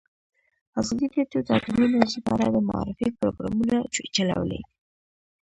[0.79, 3.75] ازادي راډیو د اټومي انرژي په اړه د معارفې پروګرامونه
[4.15, 4.61] چلولي.